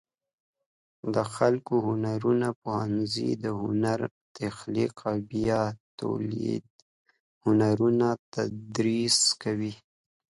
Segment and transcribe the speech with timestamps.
[1.13, 5.61] د ښکلو هنرونو پوهنځی د هنري تخلیق او بیا
[6.01, 6.63] تولید
[7.43, 9.73] هنرونه تدریس کوي.